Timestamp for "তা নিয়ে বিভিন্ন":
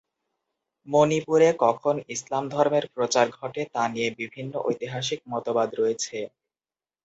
3.73-4.53